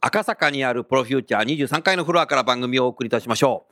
[0.00, 3.66] 赤坂にあるプロフューチャー23階のフロアから番組をお送りいたしましょ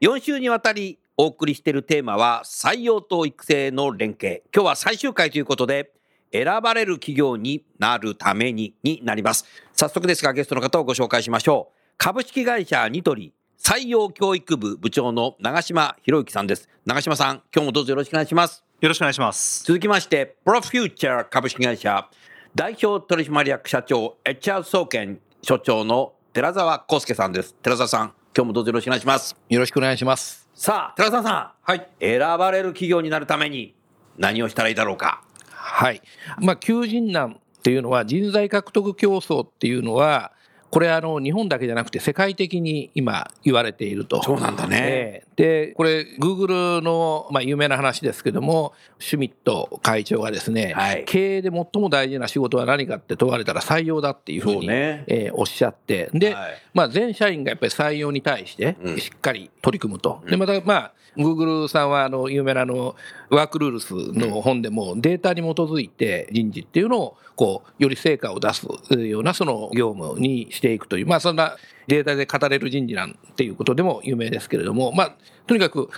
[0.00, 0.04] う。
[0.04, 4.44] 4週にわたりお送りしているテーマは採用と育成の連携。
[4.54, 5.90] 今日は最終回ということで
[6.32, 9.44] 選ばれる企業になるためにになります。
[9.72, 11.78] 早速ですがゲストの方をご紹介しましょう。
[11.98, 16.68] 株式会社ニトリ採用教育部部長の長島博之さんです。
[16.86, 18.64] 長島さん今日もどうぞよろしくお願いします。
[18.80, 19.64] よろしくお願いします。
[19.64, 22.08] 続きましてプロフューチャー株式会社
[22.54, 30.48] 代表取締役社長 HR 総研所長の寺澤康介さんです寺澤さん今日もどうぞよろしくお願いしますよろしくお願いします。
[30.54, 31.88] さあ寺澤さんはい。
[31.98, 33.74] 選ばれる企業になるために
[34.16, 36.00] 何をしたらいいだろうかはい。
[36.38, 40.30] まあ、求人難っていうのは人材獲得競争っていうのは、
[40.70, 44.22] これあの日本だけじゃなくて世界的に今言われていると。
[44.22, 51.04] そうなんだねええで、これ、グーグルの、まあ、有名な話ですけども、シュミット会長がですね、はい。
[51.04, 55.04] 経営で最も大事な仕事は何かって問われたら採用だっていうふうに、ね。
[55.06, 56.62] えーおっしゃって、で、はい。
[56.74, 58.98] まあ、全社員がやっぱり採用に対してうん。
[58.98, 60.22] しっかり取り組むと。
[60.28, 62.96] で、また、まあ、グーグルさんはあの有名なあの
[63.28, 68.66] ワークルールスの本でもデータに基づいて人事っていうのをこうより成果を出す
[68.98, 71.56] ようなその業務にしていくという、まあ、そんな
[71.86, 75.16] データで語れる人事なんていうことでも有名ですけれども、まあ、
[75.46, 75.90] とにかく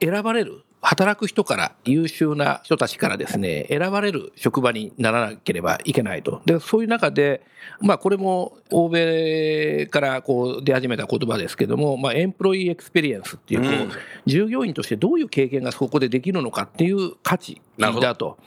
[0.00, 6.42] 選ばれる働く人から優秀な人たちからですね選ばれる職場にならなければいけないと。
[6.44, 7.42] でそういう中で、
[7.80, 13.90] まあ、これも欧米からこう出始めた言葉ですけども、まあ、 employee experience っていうこう、うん。
[14.26, 18.38] 従業員としてどういう経験がそこでできるのかっていう価値だと。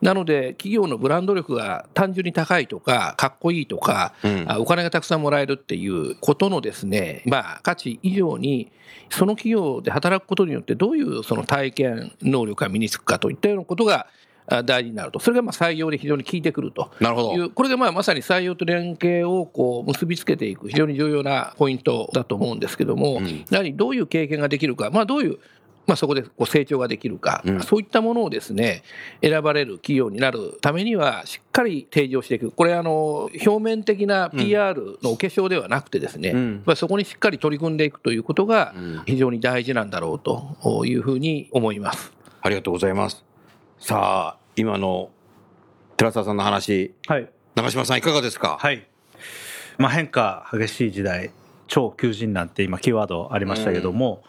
[0.00, 4.44] なので企業のブランド力が単純に高いとかかっこいいとか、うん。
[4.48, 8.72] あお金がたくさんもらえるっていうことのですね、まあ、価値以上に
[9.10, 14.06] その企業で働くことによってどういうその体験能力が身につくかといったようなことがあ
[14.64, 15.20] 大事になると。
[15.20, 16.90] それがまあ採用で非常に効いてくると。
[17.00, 17.34] なるほど。
[17.34, 23.44] いうこれがまあまさに採用と連携をこう結びつけていく非常に重要なポイントだと思うんですけども、うん。
[23.50, 25.38] やはりどういう経験ができるか、まあ、どういう
[25.86, 27.60] まあ、そこでこう成長ができるか、うん。
[27.62, 28.84] そういったものをですね
[29.22, 32.52] 選ばれる企業になるためにはしっかり提示をしていく。
[32.52, 36.76] これあの表面的な PR のお化粧ではなくてですね、うん。
[36.76, 39.02] そこにしっかり取り組んでいくということがうん。
[39.06, 42.12] 非常に大事なんだろうというふうに思います。
[42.42, 43.24] ありがとうございます。
[43.80, 45.10] さあ今の
[45.96, 47.30] 寺澤さんの話はい。
[47.54, 48.58] 長島さんいかがですか？
[48.60, 48.86] はい。
[49.78, 51.30] まあ、変化激しい時代、
[51.66, 54.22] 超求人なんて今キーワードありましたけども、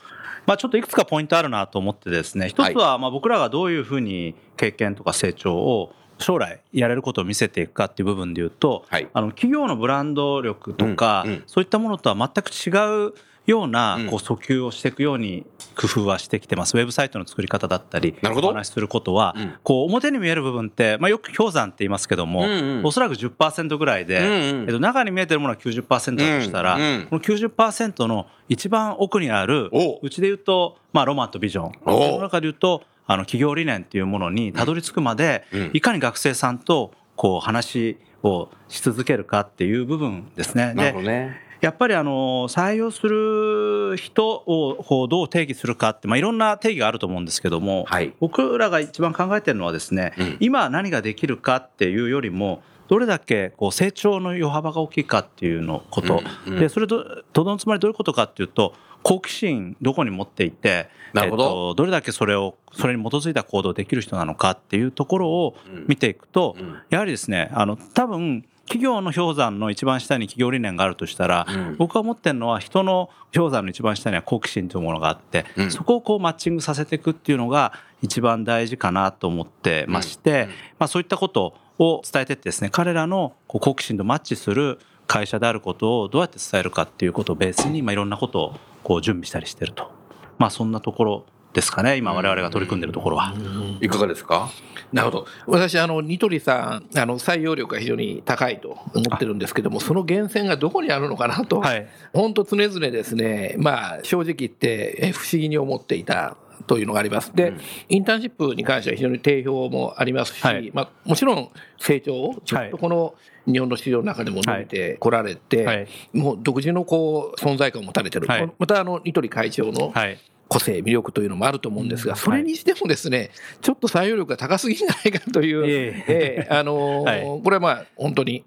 [0.46, 9.10] まあ、ちょっといくつかポイントあるなと思ってですね、一つはまあ僕らがどういうふうに経験とか成長を将来やれることを見せていくかっていう部分で言うと、はい。
[9.14, 13.14] あの企業のブランド力とか、そういったものとは全く違う
[13.46, 14.08] ようなうん。
[14.08, 16.78] こう訴求をしていくように工夫はしてきてます。
[16.78, 19.54] ウェブサイトの作り方だったり、お話しすることは、うん。
[19.64, 26.80] こう表に見える部分って、まあ、よく氷山って言いますけども、うおそらく10%ぐらいで、えっと、中に見えてるものは90%だとしたら、こ
[27.16, 30.10] の90%の一番奥にあるおう。
[30.10, 31.72] ちで言うと、まあ、ロマンとビジョン。
[31.86, 40.74] おその中で言うとあの企業理念っていうものにたどり着くまで、うんいかに学生さんとこう話をし続けるかっていう部分ですね。
[40.74, 48.14] なるでほどねやっぱりあの採用する人をどう定義するかって、まあ、いろんな定義があると思うんですけども、はい。
[48.20, 50.38] 僕らが一番考えてるのはですね、うん。
[50.40, 56.60] 今何ができるかっていうよりもどれだけこう成長の余幅が大きいかっていうのこと、うんうん。
[56.60, 58.74] でそれととどのつまりどういうことかっていうと
[59.04, 61.44] 好奇心どこに持っていてなるほど。
[61.44, 65.86] えっと、どれだけそれをそれに基づいた行動できる人なのかっていうところをうん。
[65.88, 66.78] 見ていくと、うん。
[66.90, 71.76] やはりですねあの多分企業の氷山の一番下に企業理念があるとしたら、うん。
[71.76, 75.72] 僕が思ってるのは人の氷山の一番下には好奇心というものがあって、うん。
[75.72, 80.48] そこをこうマッチングさせていくっていうのが一番大事かなと思ってまして、うん。
[80.48, 80.54] ま
[80.86, 89.92] あ、そういったことを伝えてってですね彼らのこう好奇心とマッチする会社であることをどうやって伝えるかっていうことをベースに、まあ、いろんなことをこう準備したりしてると、
[90.38, 93.34] まあ、そんなところですかね今我々が取り組んでるところは。
[93.82, 94.50] いかがですか？
[94.94, 95.28] なるほど。
[95.48, 101.88] 私あのニトリさんあの採用力が非常に高いと思ってるんですけどもその源泉がどこにあるのかなと、はい。
[102.14, 106.38] 本当常々ですねまあ正直言ってえ不思議に思っていた
[106.68, 107.36] というのがあります。
[107.36, 107.54] で、
[107.90, 110.70] インターンシップに関しては非常に定評もありますし、はい。
[110.74, 111.50] まあ、もちろん
[111.80, 113.16] 成長をちょっとこの
[113.52, 115.88] 日本の市場の中でも伸びてこられて、はい。
[116.14, 118.52] もう独自のこう存在感を持たれてる、はい。
[118.60, 120.20] またあのニトリ会長のはい
[120.52, 123.32] 個性、魅力というのもあると思うんですが、うんそれにしてもですね、
[123.62, 126.04] ちょっと採用力が高すぎじゃないかという、
[126.52, 127.06] あの
[127.42, 128.44] これはまあ本当に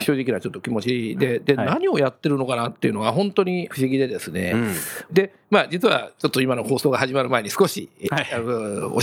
[0.00, 1.66] 正直なちょっと気持ちで、で、はい。
[1.66, 4.74] 何をやってるのかなっていうのは本当に不思議でですね、うん。
[5.12, 8.16] で、まあ実はちょっと今の放送が始まる前に少し、教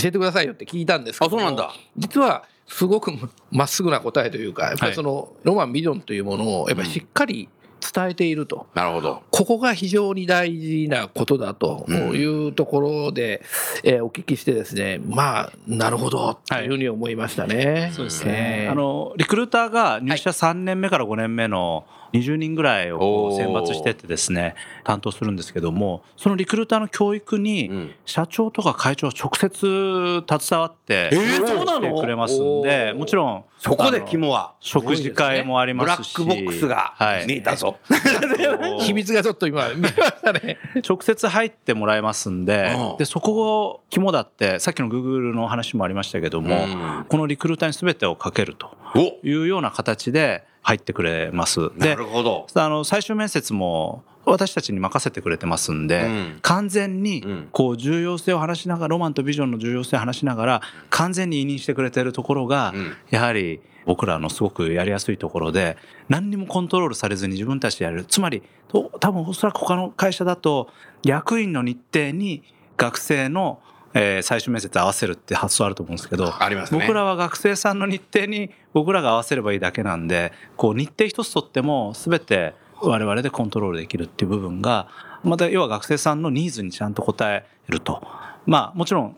[0.02, 1.72] えてくださいよって聞いたんですけどそうなんだ。
[1.96, 3.12] 実はすごく
[3.52, 7.48] まっすぐな答えというか、やっぱりそのロマンビジョンというものをやっぱりしっかり
[7.80, 8.66] 伝えていると。
[8.74, 9.22] なるほど。
[9.30, 13.42] ここが非常に大事なことだというところで、
[13.82, 17.90] えーお聞きしてですね、まあ、なるほどというふうに思いましたね。
[17.94, 18.66] そうですえね。
[18.68, 24.54] ーあのリクルーターが入社3年目から5年目の20人ぐらいを選抜してってですね
[24.84, 27.90] 担当するんですけどもそのリクルーターの教育うにん。
[28.04, 31.88] 社長とか会長直接携わってえーそうなの？
[31.88, 37.26] してくれますんでもちろんそこで肝は、食事会もありブラますしックボックスがはい。
[37.26, 37.76] 見えたぞ。
[38.80, 40.56] 秘密がちょっと今、 見えましたね。
[40.88, 42.96] 直接入ってもらえますんでうん。
[42.96, 47.04] でそこを肝だってさっきの Google の話もありましたけども、うん。
[47.08, 49.00] このリクルーターに全てをかけるとお。
[49.26, 51.60] いうような形で入ってくれます。
[51.60, 52.46] なでるほど。
[52.54, 56.38] あの最終面接も私たちに任せてくれてますんで、うん。
[56.42, 57.48] 完全にうん。
[57.52, 62.92] こう重要性を話しながらロマンとビジョンの重要性を話しながら完全に委任してくれてるところが、うん。
[63.10, 65.78] やはり僕らのすごくやりやすいところで
[66.08, 68.04] 何にもコントロールされずに自分たちでやる。
[68.04, 70.68] つまりと多分おそらく他の会社だと
[71.02, 72.42] 役員の日程に
[72.76, 73.60] 学生の、
[73.94, 76.80] えー最終面接合わせるって発想あると思うんですけどありますね。
[76.80, 84.88] 僕らは学生さんの日程に僕らが合わせればいいだけなんでこう日程一つとっても全て我々でコントロールできるっていう部分が
[85.24, 88.02] また要は学生さんのニーズにちゃんと応えると
[88.46, 89.16] まあもちろん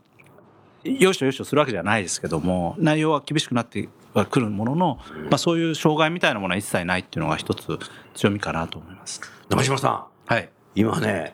[0.85, 4.99] よいしょよいしょするわけじゃないですけども内容は厳しくなってはくるものの、
[5.31, 7.79] まあ、そういう障害みたいなものは一切ないっていうのが一つ
[8.15, 9.21] 強みかなと思います。
[9.49, 11.33] 中島さん、はい、今ね、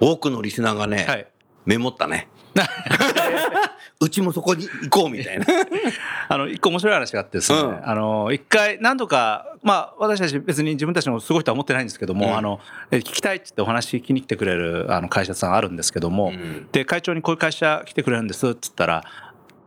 [0.00, 1.26] 多くのリスナーがね、はい
[1.66, 2.28] メモったね。
[4.00, 5.46] うちもそこに行こうみたいな。
[6.28, 7.88] あの一個面白い話があってですね、うん。
[7.88, 12.36] あの一回何度かまあ私たち別に自分たちのすごいとは思ってないんですけども、うん。
[12.36, 12.60] あの
[12.90, 16.68] え聞きたいって言ってお話聞きに来てくれるあの会社さんあるんですけども、うん。
[16.72, 19.04] で会長にこういう会社来てくれるんですっつったら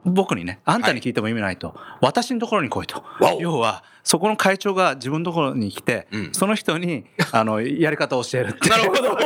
[0.06, 3.04] 僕にねあんたに聞いても意味ないと、私のところに来いと。
[3.40, 6.30] 要はそこの会長が自分のところに来て、うん。
[6.32, 7.04] その人に
[7.34, 9.18] あのやり方を教えるってなるほど。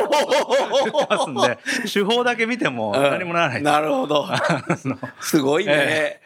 [1.08, 1.60] ますんで
[1.92, 3.64] 手法だけ見ても何もならないと。
[3.66, 4.26] なるほど。
[5.22, 6.20] すごいね。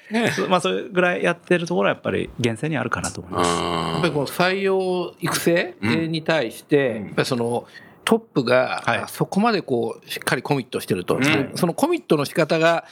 [0.48, 3.62] まあそれぐらいやってるところはやっぱり厳選にあるかなと思います。
[3.62, 6.12] やっぱりこの採用育成うん。
[6.14, 7.66] に対して、やっぱりその
[8.06, 9.04] トップがはい。
[9.08, 11.52] そこまでこうしっかりコミットしてると、ん。
[11.56, 12.86] そのコミットの仕方が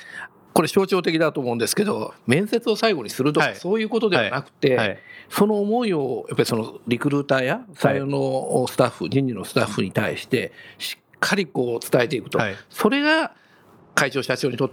[0.54, 3.56] これ象徴的だと思うんですけど面接を最後にするとか、はい。
[3.56, 5.00] そういうことではなくて、はい。
[5.30, 12.56] その思いをやっぱりそのリクルーターや採用のスタッフ、人事のスタッフに対してしっかりこう伝えていくと、はい。
[12.70, 13.34] それが
[13.96, 14.70] 会長社長にとっ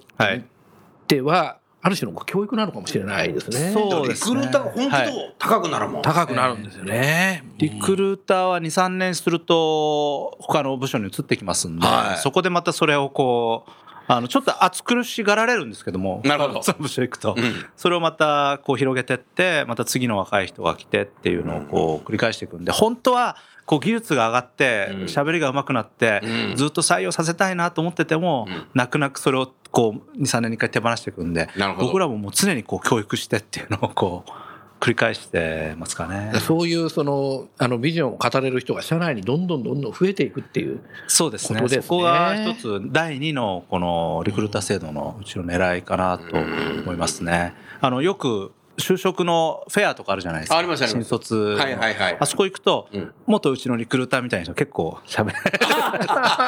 [1.07, 3.73] ては、ある種の教育なのかもしれないですね。
[3.73, 4.43] そうですね。
[4.43, 6.03] リクルーターが本気度高くなるもん。
[6.03, 7.43] 高くなるんですよね。
[7.57, 12.19] リクルーターは23年すると他の部署に移ってきますんで、はい。
[12.19, 13.71] そこでまたそれをこう
[14.13, 16.63] あのちょっと暑苦しがられるんですけどもなるほど。
[16.65, 17.65] その部署行くと、うん。
[17.77, 23.37] それをまたこう広げてってまた次の若い人が来てっていうのをこう繰り返していくんで本当は
[23.67, 25.03] こう技術が上がってうん。
[25.05, 26.57] 喋りが上手くなってうん。
[26.57, 28.67] ずっと採用させたいなと思っててもうん。
[28.75, 31.87] 泣く泣くそれをこう23年に1回手放していくんでなるほど。
[31.87, 34.50] 僕らももう常にこう教育してっていうのをこう
[34.81, 36.33] 繰り返してますかね。
[36.41, 40.81] そういうそのあのビジョンを語れる人が社内にどんどんどんどん増えていくっていう。
[41.07, 47.55] そうですねことですねそこが一つ第二のこのリクルーター制度のうちの狙いかなと思いますね。
[47.81, 50.57] あのよく就職のフェアとかあるじゃないですか。
[50.57, 51.35] あありますあります新卒。
[51.35, 55.35] はいはいはいあそこ行くと、うん元うちのリクルーターみたいな人結構喋る。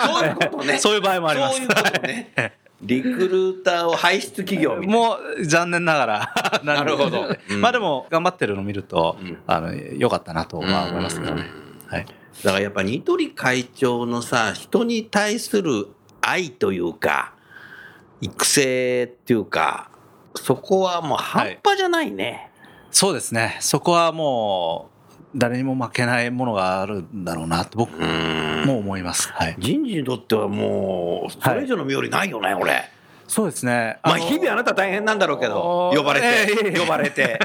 [0.06, 0.78] そういうことね。
[0.80, 2.32] そういう場合もありますそういうことね。
[2.82, 4.98] リクルーターを輩出企業みたいな。
[4.98, 6.34] もう残念ながら
[6.64, 11.46] なるほどうんまあでも頑張ってるのを見ると、うんあの良かったなとは思いますけどね。
[11.86, 12.06] はい。
[12.42, 15.88] だからやっぱニトリ会長のさ、人に対する
[16.20, 17.34] 愛というか、
[18.20, 19.90] 育成っていうか、
[20.34, 22.50] そこはもう半端じゃないね。
[22.90, 23.58] そうですね。
[23.60, 24.91] そこはもう
[25.34, 28.64] 誰にも負けないものがあるんだろうなって僕うん。
[28.66, 29.30] も思います。
[29.32, 29.56] はい。
[29.58, 32.84] 人事にとってはもうそれ以上の身寄りないよね、俺。
[33.26, 33.98] そうですね。
[34.02, 35.98] まあの日々あなた大変なんだろうけどあー。
[35.98, 37.40] 呼ばれて、呼ばれて。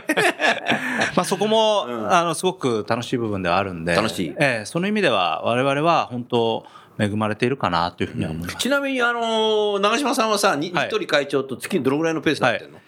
[1.15, 2.11] まあそこも、うん。
[2.13, 4.35] あのすごく楽しい部分ではあるんで、楽しい。
[4.37, 6.65] ええその意味では我々は本当
[6.99, 8.57] 恵まれているかなというふうには思います。
[8.57, 10.87] ちなみにあの長嶋さんはさにはい。
[10.87, 12.79] 一人会長と月にどのぐらいのペースでやってんの、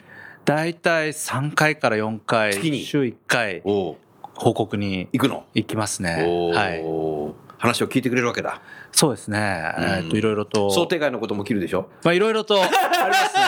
[0.43, 2.83] 大体3回から4回月に？
[2.83, 3.61] 週1回
[4.39, 6.23] 報告に行くの、行きますね。
[6.53, 6.83] はい。
[7.57, 8.61] 話を聞いてくれるわけだ。
[8.93, 9.73] そうですね。
[9.77, 10.71] えっといろいろと。
[10.71, 11.89] 想定外のことも起きるでしょ？
[12.03, 12.77] まあいろいろとありま
[13.27, 13.41] すね。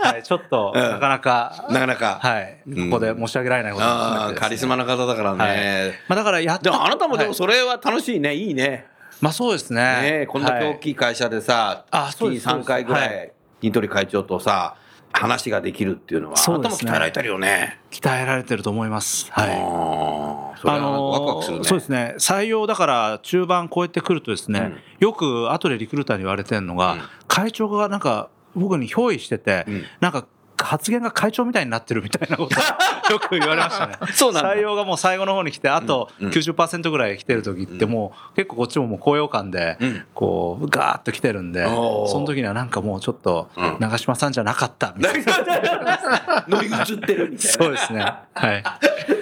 [0.00, 0.22] はい。
[0.22, 0.82] ちょっとうん。
[0.82, 2.62] なかなかなかなか、はい。
[2.66, 2.90] うん。
[2.90, 4.40] ここで申し訳ないなこともああなくてですね。
[4.40, 5.90] カリスマな方だからね、はい。
[6.08, 7.34] まあだからやっとでもあなたもでもはい。
[7.34, 8.34] それは楽しいね。
[8.34, 8.86] いいね。
[9.20, 9.82] まあそうですね。
[9.82, 10.74] ねえこんだけはい。
[10.76, 12.48] 大きい会社でさ、月にあそうです。
[12.48, 14.76] 3回ぐらいニトリ会長とさ
[15.18, 16.38] 話ができるっていうのはね。
[16.40, 17.80] 鍛えられてるよね。
[17.90, 19.30] 鍛えられてると思います。
[19.32, 19.50] はい。
[19.50, 22.14] ああそれはワクワクするね、そうですね。
[22.18, 24.78] 採用だから中盤超えてくるとですね、うん。
[25.00, 27.00] よく後でリクルーターに言われてるのが、うん。
[27.26, 29.84] 会長がなんか僕に憑依してて、うん。
[30.00, 30.26] なんか
[30.68, 32.58] 発言が会長みたいになってるみたいなことを
[33.12, 33.94] よく言われましたね。
[34.12, 34.54] そうなんだ。
[34.54, 36.32] 採用がもう最後の方に来てあとうんうん。
[36.32, 40.04] 90%ぐらい来てる時ってもう結構こっちももう高揚感でうん。
[40.14, 43.76] こうガーッと来てるんでその時にはなんかもうちょっとうん。
[43.78, 46.44] 長嶋さんじゃなかったみたいな。
[46.48, 47.52] 乗り移ってるみたいな。
[47.52, 48.00] そうですね。
[48.34, 48.62] はい。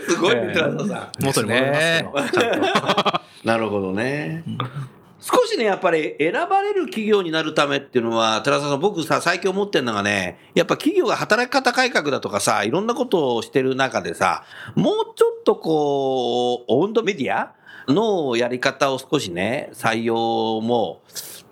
[0.08, 1.08] すごいね寺田さん。
[1.20, 3.20] 元に戻りますよちゃんと。
[3.44, 4.42] なるほどね。
[5.18, 14.44] 少しね、やっぱり選ばれる企業になるためっていうのは、寺澤さん、僕さ、最近思ってるのがね、やっぱ企業が働き方改革だとかさ、いろんなことをしてる中でさ、
[14.74, 17.54] もうちょっとこう、オウンドメディア
[17.88, 21.02] のやり方を少しね、採用も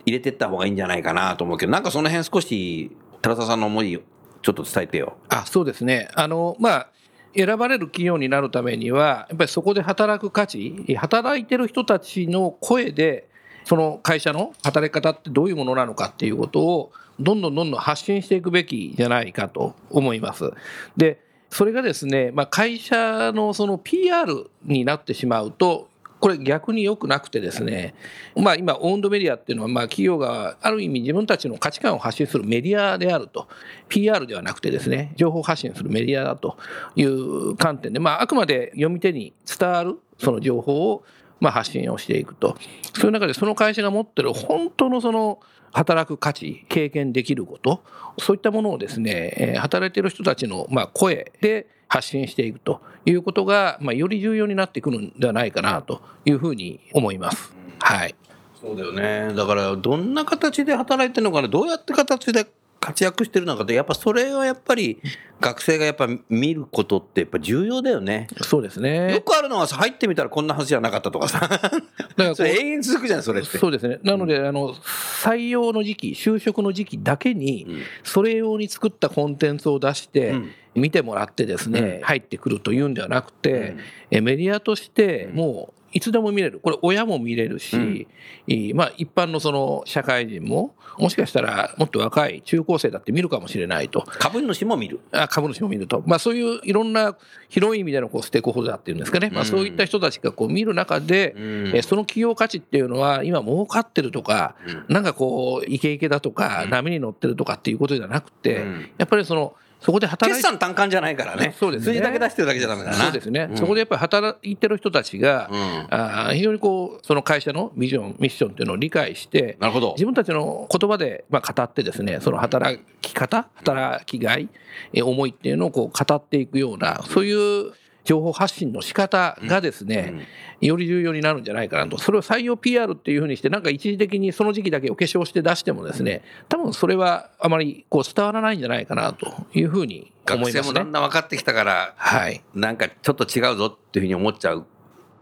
[0.05, 2.91] 入れてった方がいいんじゃないかなと思うけど、なんかその辺少し、
[3.23, 3.99] 寺澤さんの思い
[4.43, 5.17] ちょっと伝えてよ。
[5.31, 6.89] あそうですねあの、まあ、
[7.35, 13.29] 選ばれる企業になるためには、やっぱりそこで働く価値、働いてる人たちの声で、
[13.65, 20.51] その会社の働き方ってどういうものなのかっていうことを、どんどんどんどん発信していくべきじゃないかと思います。
[20.97, 25.89] で、それがですね、まあ、会社のその PR になってしまうと、
[26.25, 27.95] これ逆に良くなくてですね、
[28.35, 33.47] まあ、今、オウンドメディアっていうのは、まあ、企業がある意味自分たちの価値観を発信するメディアであると、
[33.89, 36.57] PR ではなくてですね、情報発信するメディアだと
[36.97, 41.05] いう観点で、まあ、あくまで読み手に伝わるその情報を
[41.41, 42.57] まあ発信をしていくと。
[42.95, 45.41] そういう中でその会社が持ってる本当のその
[45.73, 47.83] 働く価値、経験できること、
[48.19, 57.53] そういったものをですね、え働いている人たちのまあ声で発信していくということが、まあ、より重要になってくるんではないかなというふうに思います。
[57.81, 58.15] はい。
[58.61, 59.35] そうだよね。
[59.35, 62.47] だから、どんな形で働いてるのかな、どうやって形で
[62.85, 65.01] 活躍してるのかって、やっぱそれはやっぱり
[65.41, 68.27] 学生がやっぱ見ることってやっぱ重要だよね。
[68.43, 69.15] そうですね。
[69.15, 71.41] よくあるのはさ、入ってみたらこんな話じゃなかったとかさ。
[71.41, 71.71] だか
[72.19, 73.57] らこ そうれ永遠続くじゃん、それって。
[73.57, 74.01] そうですね。
[74.03, 83.77] なので、あの、採用の時期、就職の時期だけに、うんそれ用に作ったコンテンツを出して、うん見てもらってですね、入ってくるというんではなくて、
[84.11, 86.59] うメディアとしてもういつでも見れる。
[86.61, 88.07] これ親も見れるし、
[88.49, 88.77] うん。
[88.77, 94.03] まあ一般のその社会人も、もしかしたらもっと若い中高生だって見るかもしれないと。
[94.03, 95.01] 株主も見る。
[95.13, 97.17] あ株主も見ると、まあ、そういういろんな
[97.49, 101.77] 広い意味でのこうステークホルダーっていうんですかね、まあ、そういった人たちがこう見る中で、うん。
[101.77, 104.57] えその企業価値っていうのは、今、儲かってるとか、
[104.89, 108.91] なんかこう、イケイケだとか、波に乗ってるとかっていうことじゃなくて、うん。
[108.99, 109.55] やっぱりその、
[109.85, 111.55] そこで働いて決算単価じゃないからね。
[111.59, 112.97] そうですね数字だけ出してるだけじゃダメだな。
[112.97, 119.93] そうですね、うんそこでやっぱり働いてる人たちが、うんあー非常にこうその会社のビジョン、ミッションっていうのを理解して、なるほど。
[119.93, 124.49] 自分たちの言葉でまあ語ってですね、その働き方、働きがい、
[124.95, 127.73] え思いっていうのをこう語っていくような、そういう
[128.05, 130.29] 情報発信の仕方がですね、
[130.61, 131.99] より重要になるんじゃないかなと。
[131.99, 140.93] それを採用 PR っていうふうにして、なんか一時的にその時期だけお化粧して出してもですね、多分それはあまりこう伝わらないんじゃないかなというふうに思いますね学生もだん。
[140.93, 142.43] だん分かってきたから、はい。
[142.55, 144.67] なんかちょっと違うぞっていうふうに思っちゃう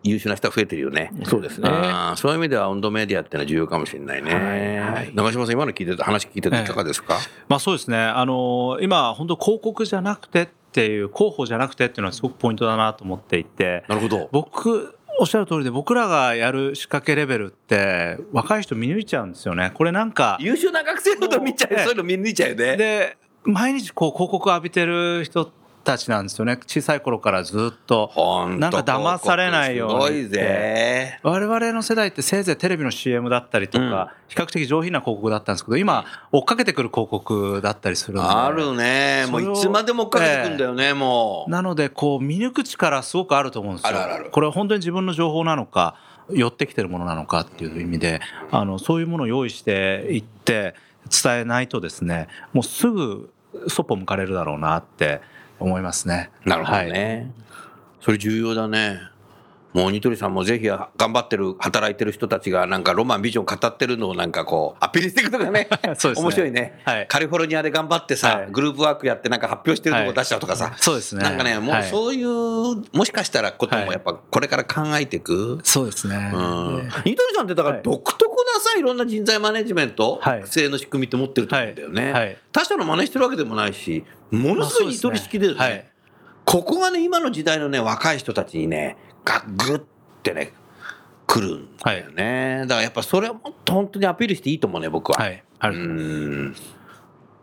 [0.04, 1.12] 優秀な人が増えてるよね。
[1.24, 1.68] そうですね。
[2.16, 4.34] そういう意味では温度メディアっていうのは重要かもしれないね。
[4.34, 7.98] はいはい長嶋さん、今の聞いてた話聞いてていかがですか、まあそうですね。
[7.98, 14.28] あの今本当広告じゃなくてっていう広報じゃなくてっていうのはすごくポイントだなと思っていて、なるほど。
[14.32, 19.70] 僕おっしゃる通りで僕らがやる仕掛けレベルって若い人見抜いちゃうんですよね。
[19.74, 22.76] これなんか優秀な学生ほど見ちゃう、そういうの見抜いちゃうよね。
[22.76, 25.48] で毎日こう広告浴びてる人っ
[25.82, 26.56] たちなんですよね。
[26.66, 28.10] 小さい頃からずっと。
[28.58, 30.28] なんか騙されないように。
[31.22, 34.08] 我々の世代ってせいぜいテレビの CM だったりとか、うん。
[34.28, 38.28] 比較的上品な広告だったんですけど今追っかけてくる広告だったりするんで。
[38.28, 39.26] あるね。
[39.30, 41.50] もういつまでも追っかけてくんだよね、もう。
[41.50, 43.98] なのでこう見抜く力すごくあると思うんですよ。
[44.30, 45.96] これは本当に自分の情報なのか
[46.30, 48.20] 寄ってきてるものなのかっていう意味で
[48.50, 50.74] あのそういうものを用意していって
[51.10, 53.30] 伝えないとですねもうすぐ
[53.68, 55.20] そっぽ向かれるだろうなって
[55.62, 56.30] 思いますね。
[56.44, 57.32] なるほどはいね。
[58.00, 58.98] それ重要だね。
[59.72, 65.66] もうニトリさんもぜひ頑張ってる、働いてる人たちがなんかロマン、ビジョン語ってるのをなんかこう、アピールしていくとかね。
[65.96, 70.74] そうですね面白いね、はいカリフォルニアで頑張ってさ、はいグループワークやってなんか発表してるとこ出しちゃうとかさ。
[70.76, 72.26] そうですねなんかね、もうはいそういう、
[72.92, 75.58] もしかしたらこともやっぱこれから考えていく？
[75.64, 76.32] そうですね。
[76.34, 82.02] うんニトリさんってだからはい独特なさ、いろんな人材マネジメント、はい育成の仕組みって持ってると思うんだよね。
[82.04, 85.86] はいはい他社の真似してるわけでもないし、ものすごいニトリ式で、ねはい
[86.44, 89.80] ここがね、今の時代のね、若い人たちにね、がぐっ
[90.22, 90.52] てね、
[91.26, 92.62] 来るんだよね。
[92.62, 95.18] だからやっぱそれはもっと本当にアピールしていいと思うね、僕は。
[95.22, 95.42] はい。
[95.60, 96.56] あうん。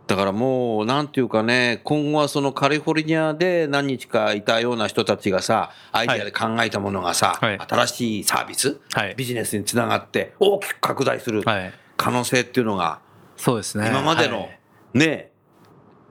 [0.10, 11.74] だからもう、なんていうかね、今後はそのカリフォルニアで何日かいたような人たちがさ、アイデアで考えたものがさ、はい新しいサービス、はいビジネスにつながって大きく拡大するはい。
[11.96, 13.01] 可能性っていうのが、
[13.38, 13.88] そうですね。
[13.88, 14.60] 今までの、はい
[14.96, 15.32] ね、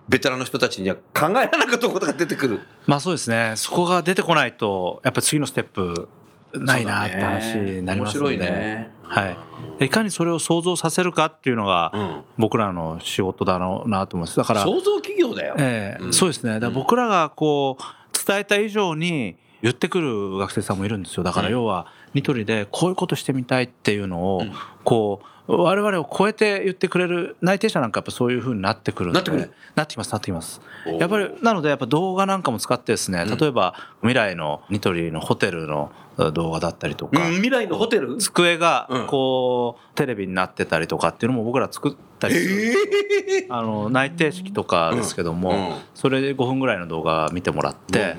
[0.08, 2.60] ベテランの人たちには考えられなかったことが出てくる。
[2.86, 3.54] まあそうですね。
[3.56, 6.08] そこが出てこないと、やっぱり次のステップ
[6.54, 8.30] ないなって話になりますので。
[8.30, 8.90] 面白いね。
[9.02, 9.36] はい。
[9.78, 12.22] でいかにそれを想像させるかっていうのが、うん。
[12.38, 14.36] 僕らの仕事だろうなと思います。
[14.36, 15.54] だから、創造企業だよ。
[15.58, 16.58] ええうんそうですね。
[16.60, 21.22] ら僕らがこう、伝えた以上に言ってくる学生さんもいるんですよ。
[21.22, 24.52] だから要は、ニトリでこういうことしてみたいっていうのを、うん
[24.84, 29.50] こう、我々を超えて言ってくれる内定者なんかやっぱそういう風になってくるなってくる。
[29.74, 30.60] なってきますなってきます。
[30.98, 35.90] やっぱりなのでやっぱ動画なんかも使ってですね例えば未来のニトリのホテルの
[36.34, 38.16] 動画だったりとか、うん未来のホテル？
[38.18, 39.06] 机がうん。
[39.06, 43.54] こうテレビになってたりとかっていうのも僕ら作ったりするんですよ。
[43.54, 48.16] あの内定式とかですけども、それで5分ぐらいの動画見てもらって。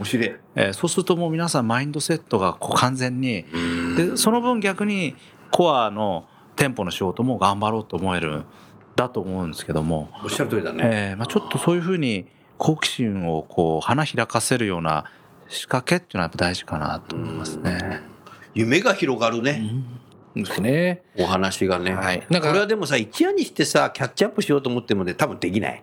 [0.55, 3.95] えーそうするともう皆さんマインドセットがこう完全にうん。
[3.95, 5.15] でその分逆に
[5.51, 6.25] コアの
[6.59, 8.45] 店舗の仕事も頑張ろうと思えるん
[8.97, 10.81] だと思うんですけども、おっしゃる通りだね。
[10.83, 15.05] えーまあ、ちょっとそういうふうに好奇心をこう花開かせるような
[15.47, 18.01] 仕掛けっていうのはやっぱ大事かなと思いますね。
[18.53, 19.63] 夢が広がるね。
[20.35, 21.01] ですね。
[21.17, 21.93] お話がね。
[21.93, 25.81] はいなんかこれはでもさ、一夜にしてさ、キャッチアップしようと思ってもね、多分できない。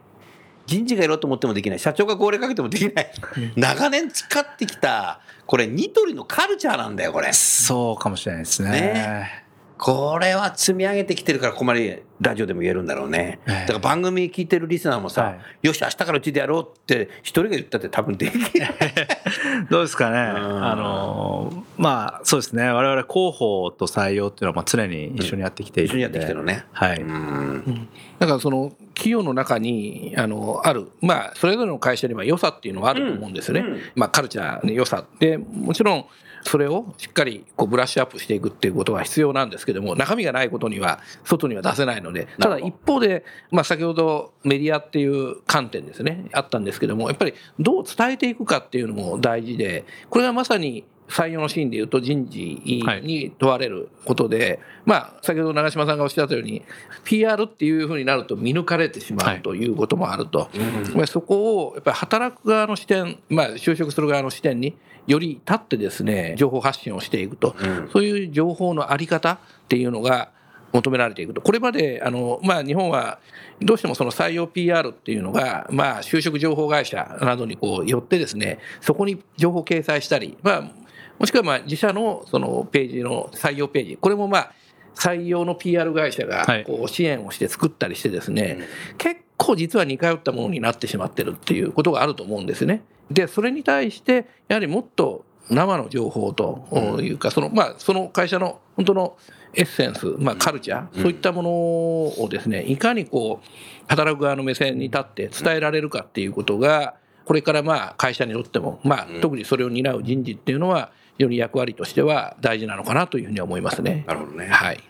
[0.67, 1.79] 人事がやろうと思ってもできない。
[1.79, 3.13] 社長が号令かけてもできない。
[3.57, 7.33] 長年使ってきた、これ、ニトリのカルチャーなんだよ、これ。
[7.33, 8.71] そうかもしれないですね。
[8.71, 9.46] ね
[9.79, 13.41] これは積み上げてきてるから、ここまでラジオでも言えるんだろうね。
[13.47, 18.75] ええだから番組聞いてるリスナーもさ、はいよし、明日からうちでやろうって、一人が言ったって多分できない。
[19.71, 20.19] どうですかね。
[20.19, 22.69] んあのまあそうですね。
[22.71, 26.65] 我々広報と採用っていうのはまあ常に一緒にやってきているので、一緒にやってきてるのね。
[26.73, 27.01] はい。
[27.01, 27.89] うん。
[28.19, 36.07] だからその企業の中にあのある、まあ、それぞれの会社には良さっていうのはあると思うんですよね、うんうんまあ、カルチャーの良さでもちろん
[36.47, 52.61] それをしっかりこうブラッシュアップしていくっていうことは必要なんですけども中身がないことには外には出せないのでただ一方で、まあ、先ほどメディアっていう観点ですねあったんですけどもやっぱりどう伝えていくかっていうのも大事でこれがまさに採用のシーンでいうと人事
[53.03, 56.65] に問われることで、まあ先ほど長嶋さんがおっしゃったように
[57.05, 59.39] PR っていうふうになると見抜かれてしまはい。
[59.39, 60.51] うということもあると、
[60.95, 64.77] まあそこをやっぱり働く側の視点、まあ、就職する側の視点に
[65.07, 67.89] より立ってですね情報発信をしていくと、うん。
[67.93, 69.39] そういう情報のあり方っ
[69.69, 70.31] ていうのが
[70.73, 71.41] 求められていくと。
[71.41, 73.19] これまであの、まあ、日本は
[73.61, 80.71] どうしてもその採用 PR っていうのが、まあ、就職情報会社などにこう寄ってですねそこに情報を掲載したり、まあ、
[81.19, 83.97] もしくはまあ自社のそのページの採用ページ。
[83.97, 84.53] これもまあ
[84.97, 86.65] 採用の PR 会社がはい。
[86.65, 88.61] こう支援をして作ったりしてですね、
[88.99, 92.83] 結構実は似通ったものになってしまってるっていうことがあると思うんですね。
[93.11, 99.17] でそれに対してやはりもっと生の情報というかその,、まあ、その会社の本当の
[99.55, 103.49] エッセンス、まあ、カルチャー、そういったものをですねいかにこう
[103.87, 114.05] 働く側の目線に立って伝えられるかっていうことがこれからまあ会社にとっても、まあ、特にそれを担う人事っていうのは非常に役割としては大事なのかなというふうには思いますね。
[114.07, 114.47] なるほどね。
[114.47, 114.81] はい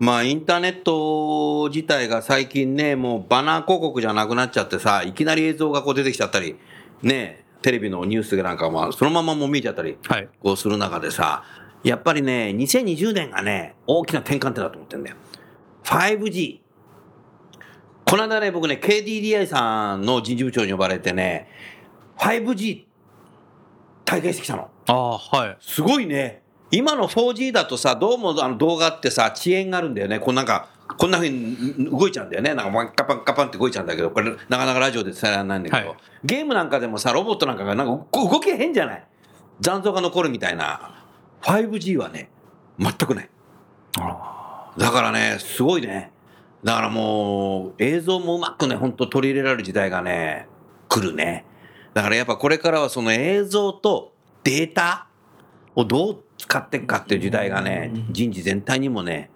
[0.00, 6.56] まあ、インターネット自体が最近ね、もうバナー広告じゃなくなっちゃってさ、いきなり映像がこう出てきちゃったり、
[7.02, 10.28] ね、テレビのニュースなんかもそのままもう見えちゃったり、はい。
[10.42, 11.44] こうする中でさ、
[11.84, 15.16] やっぱりね、2020年がね、大きな転換点だと思ってんだよ。
[15.84, 16.60] 5G。
[18.04, 21.48] この間ね、僕ね、KDDI さんの人事部長に呼ばれてね、
[22.18, 22.84] 5G
[24.04, 24.70] 体験してきたの。
[24.86, 25.56] ああ、はい。
[25.60, 26.42] すごいね。
[26.70, 30.18] 今の 4G だとさ、どうもあの動画ってさ、遅延があるんだよね。
[30.18, 30.68] こうなんか、
[30.98, 31.56] こんな風に
[31.90, 32.52] 動いちゃうんだよね。
[32.54, 39.06] なんかワンカパンカパンって動いちゃうんだけど、これなかなかラジオで伝えられないんだけど、はいゲームなんかでもさ、ロボットなんかがなんか動動きが変じゃない？
[39.60, 41.04] 残像が残るみたいな。
[41.42, 42.30] 5G はね、
[42.78, 43.30] 全くない。
[44.78, 46.10] だからね、すごいね。
[46.64, 50.48] だからもう、映像もうまくね、本当取り入れられる時代がね、
[50.88, 51.44] 来るね。
[51.92, 54.13] だからやっぱこれからはその映像と
[54.44, 55.08] データ
[55.74, 59.30] をどう使っていくかっていう時代がね、人事全体にもね、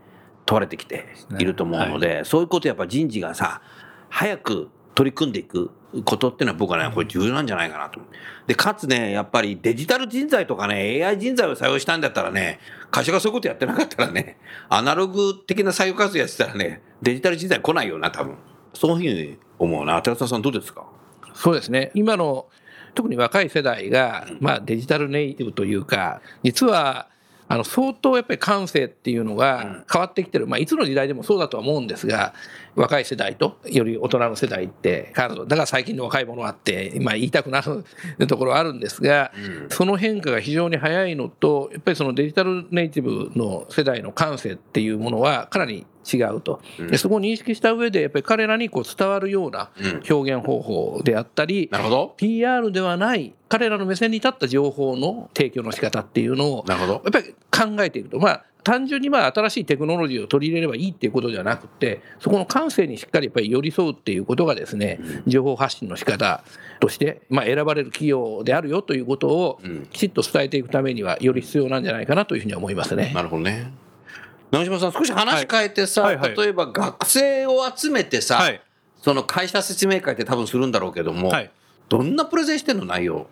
[0.47, 1.07] 問われてきて
[1.39, 3.61] いると思うので、そういうことやっぱ人事がさ、
[4.09, 5.71] 早く取り組んでいく
[6.05, 8.01] ことっていうのは僕はね、これ重要なんじゃないかなと。
[8.47, 18.37] で、かつね、やっぱりデジタル人材とかね、AI 人材を採用したんだったらね、会社がそういうことやってなかったらね、アナログ的な採用活動やってたらね、デジタル人材来ないよな、多分。
[18.75, 20.01] そういうふうに思うな。
[20.03, 20.87] 寺田さんどうですか？
[21.35, 21.91] そうですね。
[21.95, 22.47] 今の
[22.99, 27.07] 特に若い世代が、まあ、デジタルネイティブというか、実は、
[27.51, 32.35] あの相当やっぱり感性っていうのが変わってきてる、まあ、いつの時代でもそうだとは思うんですが、
[32.75, 37.63] 若い世代とより大人の世代って変わると、だから最近の若い者はって、まあ、言いたくな
[38.19, 39.31] るところはあるんですが、
[39.71, 49.71] その変化が非常に早いのと、やっぱりそのデジタルネイティブの世代の感性っていうものはかなり違うと、でそこを認識した上で、やっぱり彼らにこう伝わるような
[50.09, 52.15] 表現方法であったり、なるほど。
[52.17, 56.65] PR ではない彼らの目線に立った情報の提供の仕方っていうのを。
[57.05, 66.45] やっぱり考えていくとまあ単純にまあ新しいテクノロジーを取り入れればいいっていうことじゃなくてそこの感性にしっかりやっぱり寄り添うっていうことがですね情報発信の仕方
[66.81, 73.13] としてまあ選ばれる企業であるよということをきちっと伝えていくためにはより必要なんじゃないかなというふうには思いますね。
[73.15, 73.73] なるほどね。
[74.51, 78.61] 長嶋さん、少し話変えてさ、はいはいはい例えば学生を集めてさ、はい。
[79.03, 81.51] その会社説明会って多分するんだろうけども、はい。
[81.89, 83.27] どんなプレゼンしてんの内容？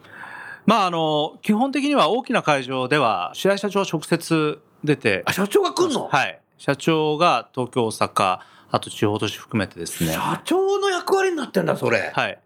[0.65, 6.41] まあ、あの、基本的には大きな会場では、白井社長は直接出てあ、、社長が来んの、はい。
[6.59, 10.13] 社長が東京、大阪、あと地方都市含めてですね。
[10.13, 12.11] 社長の役割になってんだ、それ。
[12.15, 12.39] はい。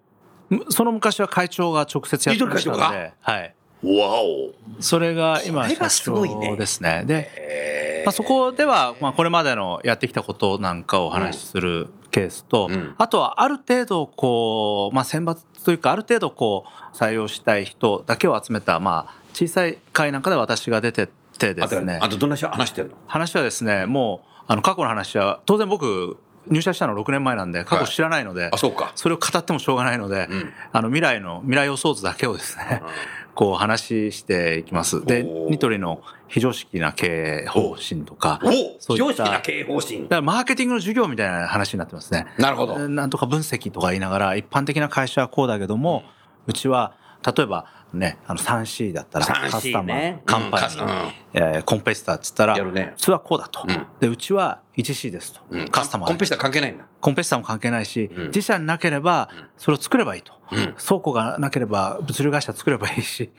[0.48, 3.54] むその昔は会長が直接やってましたので、はい。
[3.82, 4.52] わお。
[4.80, 6.48] それが今、社すごいね。
[6.50, 7.04] 長ですね。
[7.06, 12.94] で、えまあ、そこでは、まあ、これまでのやってきたことなんかをお話しするケースと、うん。
[12.98, 21.98] あとはある程度こう、まあ、選抜というかある程度こう採用したい人だけを集めた、まあ、小さい会なんかで私が出てってですね。
[22.02, 22.94] あとどんな人話してんの？
[23.06, 28.92] 話はですねもうあの過去の話は当然僕入社したの6年前なんで過去知らないので、あ、そうか。
[28.96, 30.52] それを語ってもしょうがないので、うん。
[30.72, 32.88] あの未来の未来予想図だけをですね、こ
[33.52, 35.04] う話していきます。
[35.04, 40.08] で、ニトリの非常識な経営方針とか、おそういった常識な経営方針だ。
[40.08, 42.26] からマーケティングの授業みたいな話になってますね。
[42.38, 42.88] なるほど。
[42.88, 46.04] なんとか分析とか言いながら、一般的な会社はこうだけども、
[46.46, 46.92] うちは、
[47.36, 53.64] 例えばね、あの 3C だったら、3C カスタマー、ねカンパニー、えーコンペティターっつったら、やるねうちはこうだと。
[53.66, 55.40] うんで、うちは 1C ですと。
[55.50, 56.84] うんカスタマーコンペしたら関係ないんだ。
[57.00, 60.32] コンペティターも関係ないし、うん自社になければ、それを作ればいいと。
[60.52, 63.30] うん倉庫がなければ、物流会社作ればいいし、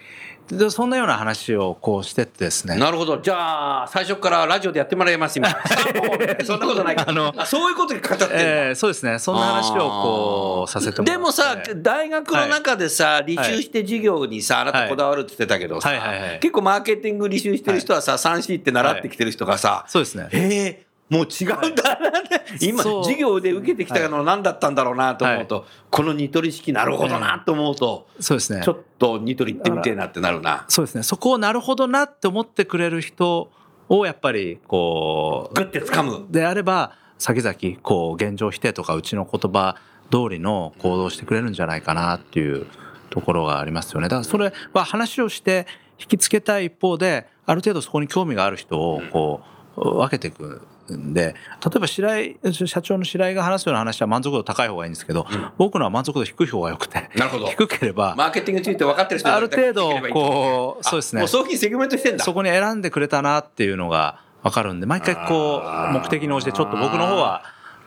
[0.48, 2.78] でそんなような話をこうしてってですね。
[2.78, 3.18] なるほど。
[3.18, 5.50] じゃあ、最初からラジオでやってもらいます、今。
[6.44, 6.96] そんなことない。
[6.98, 8.28] あのあそういうことに語って。
[8.32, 9.20] えーそうですね。
[9.20, 11.12] そんな話をこうさせてもらって。
[11.12, 20.30] でもさ、大学の中でさ、履修して授業にさ、あなたこだわるって言ってたけどさ、はいはいはい結構マーケティング履修してる人はさ、3C って習ってきてる人がさ、そうですね。
[20.32, 28.72] へえ、もう違うんだなって、 今、授業で受けてきたの何だったんだろうなと思うと、このニトリ式なるほどなと思うと、そうですねちょ。
[28.72, 30.66] っとニトリ行ってみてえなってなるな。
[30.70, 31.04] そうですね。
[31.04, 33.52] そこをなるほどなって思ってくれる人
[33.90, 36.26] をやっぱりこう、グッて掴む。
[36.30, 39.76] であれば、先々、こう、現状否定とかうちの言葉
[40.12, 42.68] 通りの行動をしてくれるんじゃないかなっていう
[43.12, 44.08] ところがありますよね。
[44.08, 45.68] だからそれは話をして
[46.00, 49.42] 引きつけたい一方で、ある程度そこに興味がある人をこ
[49.78, 61.28] う、分けていくんで、例えば白井、社長の白井が話すような話は満足度高い方がいいんですけど、僕のは満足度低い方が良くて、なるほど低ければ、マーケティングについて分かってる人ある程度こう、あそうですねもう。
[61.28, 62.24] そういうふうにセグメントしてんだ。
[62.24, 67.44] そこに選んでくれたなっていうのが分かるんで、毎回こう、目的に応じてちょっと僕の方は、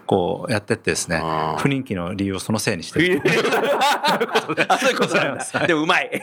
[0.06, 1.22] こうやってってですね
[1.58, 3.22] 不人気の理由をそのせいにしてる。
[4.68, 5.66] あ そういうことなんだ。
[5.66, 6.22] でもうまい。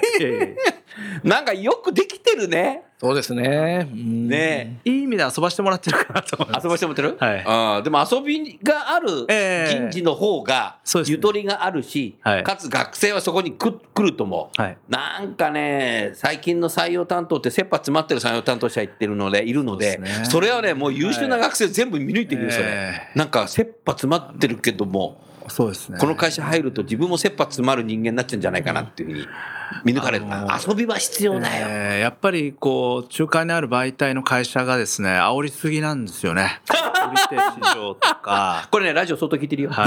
[1.24, 2.84] なんかよくできてるね。
[3.02, 3.90] そうですね。
[3.92, 4.28] うん。
[4.28, 4.80] ね。
[4.86, 6.66] いい意味で遊ばしてもらってるかなと思います。
[6.66, 7.18] 遊ばしてもらってる？
[7.20, 7.44] はい。
[7.48, 9.90] あーでも遊びがあるええ。
[9.90, 12.44] 人事の方がゆとりがあるし、はい。
[12.44, 14.62] かつ学生はそこに来来ると思う。
[14.62, 14.78] はい。
[14.88, 22.66] なんかね、最近の採用担当って切羽詰まってる採用担当者いってるので、いるので、それはね、もう優秀な学生全部見抜いてるよ、それ。
[22.68, 23.10] え。
[23.16, 25.98] なんか切羽詰まってるけども、そうですね。
[25.98, 29.28] この会社入ると自分も切羽詰まる人間になっちゃうんじゃないかなっていうふうに
[29.84, 30.26] 見抜かれる、
[30.68, 36.62] 遊びは必要だよ、えーやっぱりこう中間にある媒体の会社がですね煽りすぎなんですよね。
[36.68, 38.68] 売り手市場とか。
[38.72, 39.86] これねラジオ相当聞いてるよ、は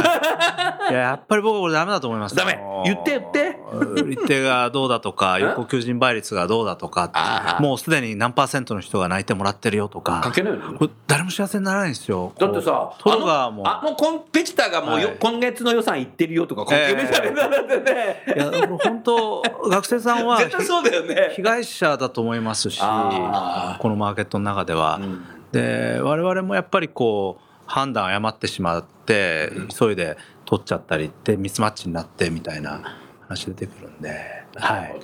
[0.88, 2.36] い、いややっぱり僕はこれダメだと思います。
[2.36, 2.58] ダメ。
[2.84, 3.58] 言って言って。
[3.74, 10.20] 売り手がどうだとか 有効求人倍率がどうだとかもうすでに何パーセントの人が泣いてもらってるよとか。
[10.22, 12.32] 関係ないこれ誰も幸せにならないんですよ。
[12.38, 13.62] だってさトロがも。
[13.62, 15.16] うあのコンペティターがもうよ、はい。
[15.18, 18.22] 今月の予算いってるよとか関係ないじゃねだってね。
[18.36, 19.42] いや本当
[19.74, 21.32] 学生さんは絶対そうだよね。
[21.34, 25.00] 被害者だと思いますしこのマーケットの中では。
[25.00, 25.24] うん。
[25.52, 34.10] で我々もやっぱりこう判断誤ってしまって急いで取っちゃったりってミスマッチになってみたいな話出てくるんで、
[34.56, 35.00] はい、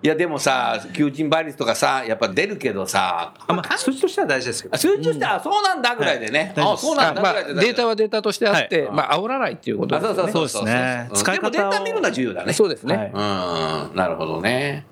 [0.00, 8.96] いやでもさ求人倍率とかさやっぱ出るけどさあまあ、数字としては大事ですけどあ数字としては、あそうなんだぐらいでね、はいあそうなんだまあ、ぐらいでデータはデータとしてあって、はい。
[8.96, 10.32] まあ煽らないっていうことあですよね。
[10.32, 11.08] そうそうそうですね。
[11.10, 11.14] ん。
[11.14, 12.52] 使いでもデータ見るのは重要だね。
[12.52, 12.96] そうですね。
[12.96, 13.06] はい。
[13.88, 13.96] うん。
[13.96, 14.86] なるほどね。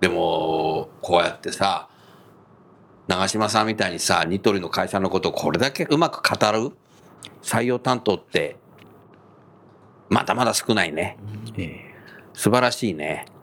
[0.00, 1.88] でもこうやってさ
[3.08, 6.72] 長嶋さんみたいにさニトリの会社のことをこれだけうまく語る？
[7.42, 8.56] 採用担当って
[10.10, 11.16] まだまだ少ないね。
[11.56, 11.94] え
[12.34, 13.24] 素晴らしいね。
[13.26, 13.37] あ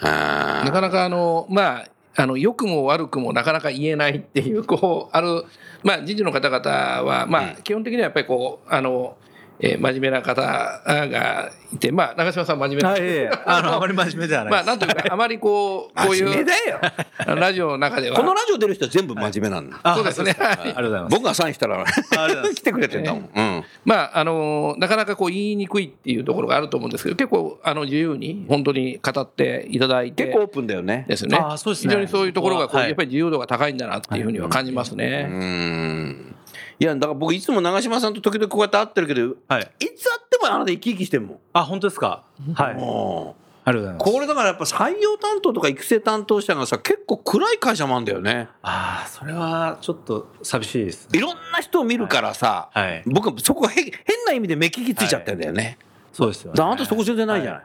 [0.00, 5.44] なかなかあの、まあ、あの良くも悪くもなかなか言えないっていう、こう、ある、
[5.82, 9.16] まあ、人事の方々は、まあ、基本的にはやっぱりこう、あの、
[9.60, 12.82] えー真面目な方がいて、まあ、長嶋さん真面目。
[12.82, 14.64] なえはい、 あのあまり真面目ではないまあ。
[14.64, 19.78] なんというか、あまりこう、 こうい真面目う、ラジオの中では、このラジオ出る人は全部真面目なんだ。
[19.82, 20.34] あそうですね。
[20.34, 21.16] かありがとうございます。
[21.16, 21.84] 僕がサインしたら
[22.54, 23.64] 来てくれてんだもん、うん。
[23.84, 30.24] まあ、あの、なかなかこう言いにくいっていうところがあると思うんですけど、結構、あの、自由に、本当に語っていただいて。
[30.24, 31.04] 結構オープンだよね。
[31.08, 31.36] ですね。
[31.36, 31.90] あーそうですね。
[31.90, 32.88] 非常にそういうところがこう、はい。
[32.88, 35.24] やっぱり自由度が高いんだなっていうふうには感じますうね。
[35.24, 36.37] ん
[36.80, 39.70] いやだから僕いつも長嶋さんと時々こうやって会ってるけどはい。
[39.80, 42.24] いつ会ってもあなた生き生きしてんもんあ、本当ですか？
[42.54, 42.74] はい。
[42.74, 44.12] ありがとうもございうます。
[44.12, 51.08] これだからやっぱ採用担当とか育成担当者がさ結構暗い会社もあるんだよねああ、それはちょっと寂しいです。
[51.12, 53.02] いろんな人を見るからさ、はい。
[53.06, 53.90] 僕はそこがへ変
[54.26, 55.78] な意味で目利きついちゃってんだよね、
[56.12, 56.62] そうですよ、ね。
[56.62, 57.62] あなたそこ全然ないじゃない、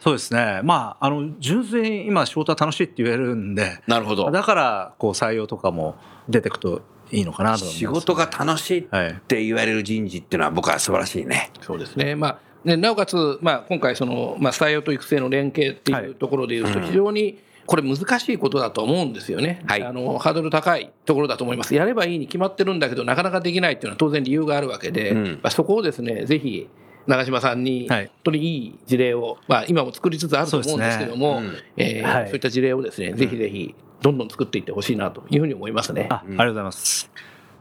[0.00, 0.60] そうですね。
[0.62, 5.96] まあ、あの、純粋に今仕事は楽しいって言えるんで、なるほどだから、こう、採用とかも
[6.28, 7.78] 出てくといいのかなと思います。
[7.78, 9.20] 仕事が楽しいっはい。
[9.26, 12.14] て言われる人事っていうのは僕は素晴らしいねそうですね。
[12.14, 20.18] まあ、ね、なおかつ、まあ、今回、その、まあ、採用と育成の連携っていうところでいうと、非常に、これ難しいことだと思うんですよね、はいあの。
[20.18, 21.74] ハードル高いところだと思います。
[21.74, 26.68] やればいいに決まってるんだけど、なかなかできないっていうのは当然理由があるわけで、うんまあ、そこをですね、ぜひ、
[27.06, 36.06] 長嶋さんに、はい本当にいい事例を、まあ、今も作りつつあると思うんですけども、そうえそういった事例をですね、ぜひぜひ、どんどん作っていってほしいなというふうに思いますね。
[36.10, 37.10] あ、ありがとうございます。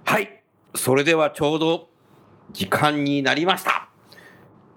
[0.06, 0.44] はい。
[0.76, 1.90] それではちょうど
[2.52, 3.90] 時間になりました。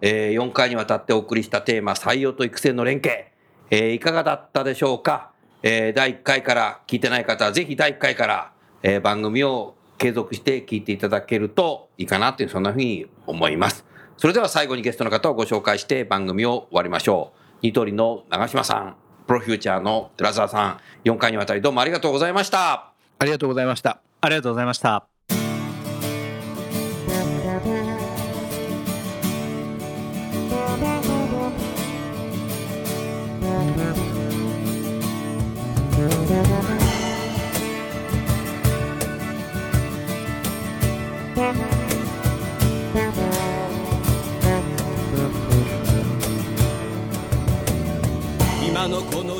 [0.02, 3.26] え4回にわたってお送りしたテーマ、採用と育成の連携。
[3.70, 5.30] えーいかがだったでしょうか、
[5.62, 13.84] えー第1回から聞いてない方は、ぜひ第1回から、えー番組を継続して聞いていただけるといいかなという、そんなふうに思います。
[14.16, 17.40] それでは最後にゲストの方をご紹介して番組を終わりましょう。
[17.62, 18.96] ニトリの長嶋さん、
[19.30, 22.90] プロフューチャーの寺澤さん、4回にわたりどうもありがとうございました。
[23.20, 24.00] ありがとうございました。
[24.20, 25.06] ありがとうございました。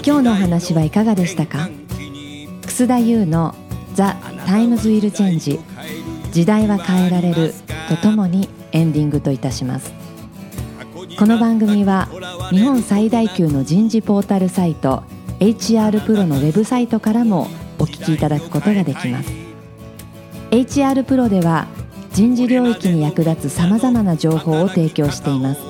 [0.04, 1.70] 今日の話はいかがでしたか？
[2.66, 5.58] 楠田祐の「The Times Will Change
[6.30, 7.54] 時代は変えられる」
[7.88, 9.94] とともにエンディングといたします。
[11.18, 12.08] この番組は
[12.50, 15.04] 日本最大級の人事ポータルサイト
[15.38, 17.48] HR プロのウェブサイトからも
[17.78, 19.32] お聞きいただくことができます。
[20.50, 21.66] HR プロでは
[22.12, 25.69] 人事領域に役立つさまざまな情報を提供しています。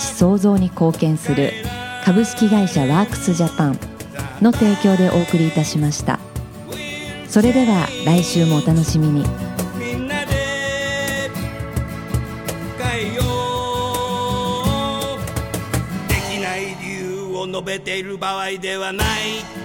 [0.00, 1.52] ち創造に貢献する
[2.04, 3.78] 株式会社ワークスジャパン
[4.40, 6.18] の提供でお送りいたしました。
[7.28, 9.24] それでは来週もお楽しみに。
[9.78, 10.32] みんなで
[13.14, 13.22] よ
[15.16, 15.18] う。
[16.08, 19.59] できない理由を述べている場合ではない。